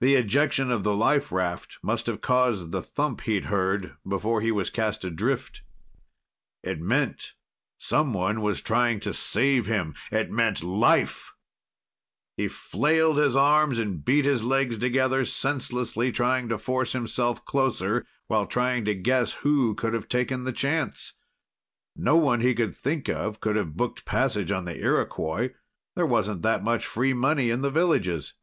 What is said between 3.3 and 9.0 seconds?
heard before he was cast adrift. It meant someone was trying